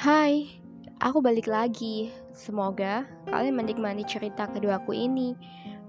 [0.00, 0.48] Hai,
[0.96, 2.08] aku balik lagi.
[2.32, 5.36] Semoga kalian menikmati cerita keduaku ini.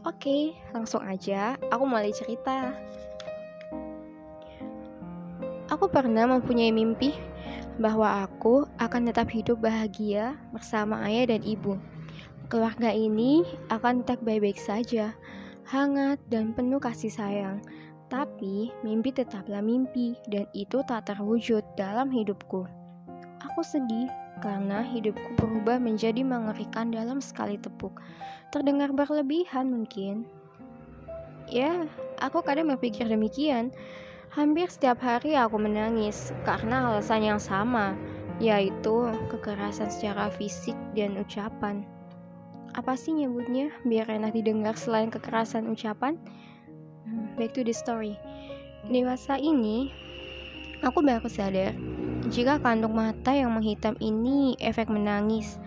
[0.03, 2.75] Oke, langsung aja aku mulai cerita.
[5.71, 7.15] Aku pernah mempunyai mimpi
[7.79, 11.79] bahwa aku akan tetap hidup bahagia bersama ayah dan ibu.
[12.51, 15.15] Keluarga ini akan tetap baik-baik saja,
[15.71, 17.63] hangat dan penuh kasih sayang.
[18.11, 22.80] Tapi mimpi tetaplah mimpi dan itu tak terwujud dalam hidupku.
[23.51, 24.07] Aku sedih
[24.39, 27.99] karena hidupku berubah menjadi mengerikan dalam sekali tepuk.
[28.47, 30.23] Terdengar berlebihan mungkin.
[31.51, 31.83] Ya,
[32.23, 33.75] aku kadang berpikir demikian.
[34.31, 37.91] Hampir setiap hari aku menangis karena alasan yang sama,
[38.39, 41.83] yaitu kekerasan secara fisik dan ucapan.
[42.71, 46.15] Apa sih nyebutnya biar enak didengar selain kekerasan ucapan?
[47.03, 48.15] Hmm, back to the story.
[48.87, 49.91] Dewasa ini,
[50.87, 51.75] aku baru sadar
[52.29, 55.57] jika kandung mata yang menghitam ini efek menangis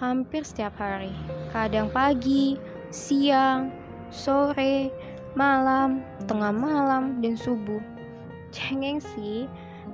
[0.00, 1.12] hampir setiap hari.
[1.52, 2.56] Kadang pagi,
[2.88, 3.68] siang,
[4.08, 4.88] sore,
[5.36, 7.82] malam, tengah malam, dan subuh.
[8.48, 9.44] Cengeng sih,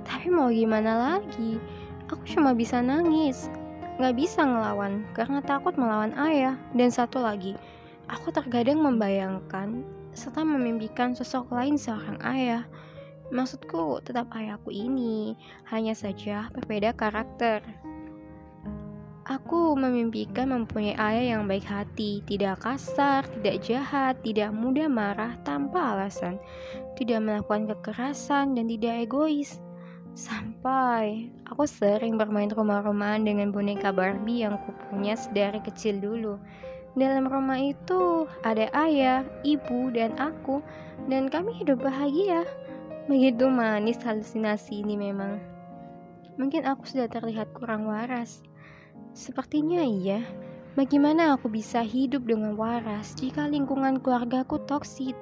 [0.07, 1.59] tapi mau gimana lagi?
[2.07, 3.51] Aku cuma bisa nangis.
[3.99, 6.55] Gak bisa ngelawan karena takut melawan ayah.
[6.71, 7.57] Dan satu lagi,
[8.07, 9.83] aku terkadang membayangkan
[10.15, 12.63] serta memimpikan sosok lain seorang ayah
[13.35, 15.35] Maksudku tetap ayahku ini,
[15.67, 17.59] hanya saja berbeda karakter.
[19.27, 25.99] Aku memimpikan mempunyai ayah yang baik hati, tidak kasar, tidak jahat, tidak mudah marah tanpa
[25.99, 26.39] alasan,
[26.95, 29.59] tidak melakukan kekerasan, dan tidak egois.
[30.15, 36.39] Sampai aku sering bermain rumah-rumahan dengan boneka Barbie yang kupunya sedari kecil dulu.
[36.95, 40.63] Dalam rumah itu ada ayah, ibu, dan aku,
[41.11, 42.47] dan kami hidup bahagia.
[43.05, 45.37] Begitu manis halusinasi ini memang.
[46.41, 48.41] Mungkin aku sudah terlihat kurang waras.
[49.13, 50.25] Sepertinya iya.
[50.73, 55.15] Bagaimana aku bisa hidup dengan waras jika lingkungan keluargaku toksit?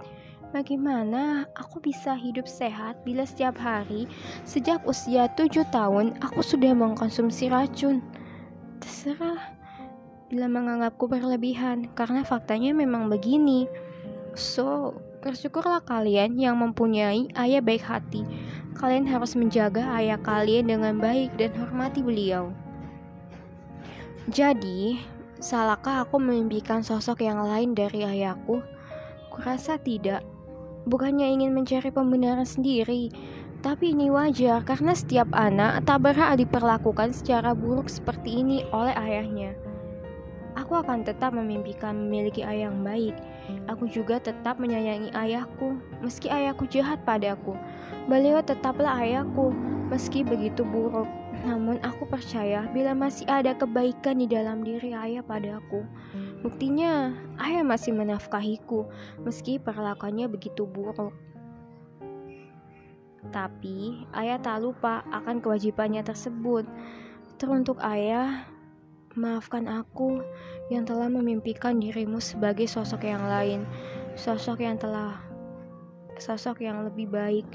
[0.49, 4.07] Bagaimana aku bisa hidup sehat bila setiap hari
[4.45, 7.99] sejak usia tujuh tahun aku sudah mengkonsumsi racun?
[8.79, 9.53] Terserah
[10.31, 13.69] bila menganggapku berlebihan karena faktanya memang begini.
[14.33, 18.27] So, Bersyukurlah kalian yang mempunyai ayah baik hati.
[18.75, 22.51] Kalian harus menjaga ayah kalian dengan baik dan hormati beliau.
[24.27, 24.99] Jadi,
[25.39, 28.59] salahkah aku memimpikan sosok yang lain dari ayahku?
[29.31, 30.27] Kurasa tidak.
[30.83, 33.07] Bukannya ingin mencari pembenaran sendiri,
[33.63, 39.55] tapi ini wajar karena setiap anak tak berhak diperlakukan secara buruk seperti ini oleh ayahnya.
[40.63, 43.11] Aku akan tetap memimpikan memiliki ayah yang baik.
[43.67, 47.51] Aku juga tetap menyayangi ayahku, meski ayahku jahat padaku.
[48.07, 49.51] Beliau tetaplah ayahku,
[49.91, 51.11] meski begitu buruk.
[51.43, 55.83] Namun aku percaya bila masih ada kebaikan di dalam diri ayah padaku.
[56.39, 57.11] Buktinya,
[57.43, 58.87] ayah masih menafkahiku,
[59.19, 61.11] meski perlakuannya begitu buruk.
[63.35, 66.63] Tapi, ayah tak lupa akan kewajibannya tersebut.
[67.35, 68.47] Teruntuk ayah,
[69.13, 70.25] Maafkan aku
[70.73, 73.61] yang telah memimpikan dirimu sebagai sosok yang lain,
[74.17, 75.21] sosok yang telah
[76.17, 77.45] sosok yang lebih baik.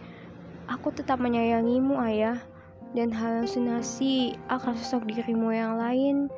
[0.70, 2.38] Aku tetap menyayangimu, Ayah,
[2.94, 6.30] dan halusinasi akan sosok dirimu yang lain.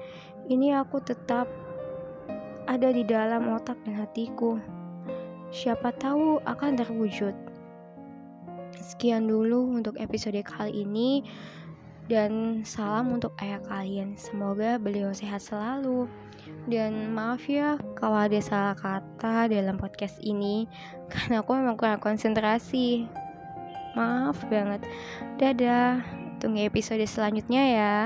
[0.48, 1.44] Ini aku tetap
[2.64, 4.56] ada di dalam otak dan hatiku.
[5.52, 7.36] Siapa tahu akan terwujud.
[8.72, 11.28] Sekian dulu untuk episode kali ini
[12.10, 14.18] dan salam untuk ayah kalian.
[14.18, 16.10] Semoga beliau sehat selalu.
[16.66, 20.66] Dan maaf ya kalau ada salah kata dalam podcast ini
[21.12, 23.06] karena aku memang kurang konsentrasi.
[23.94, 24.82] Maaf banget.
[25.38, 26.02] Dadah.
[26.42, 27.96] Tunggu episode selanjutnya ya.